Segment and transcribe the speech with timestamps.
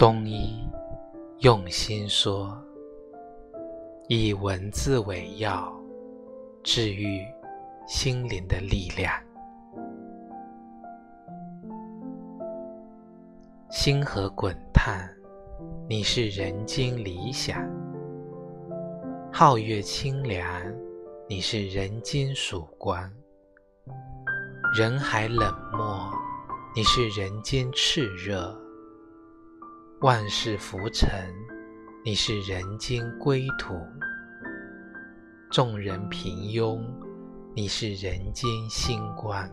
[0.00, 0.66] 中医
[1.40, 2.58] 用心说，
[4.08, 5.70] 以文字为药，
[6.62, 7.22] 治愈
[7.86, 9.12] 心灵的力量。
[13.68, 15.06] 星河滚烫，
[15.86, 17.58] 你是人间理想；
[19.30, 20.48] 皓月清凉，
[21.28, 22.98] 你是人间曙光。
[24.74, 26.10] 人海冷漠，
[26.74, 28.50] 你是人间炽热；
[30.02, 31.10] 万事浮沉，
[32.02, 33.74] 你是人间归途；
[35.50, 36.82] 众人平庸，
[37.54, 39.46] 你是人间星光。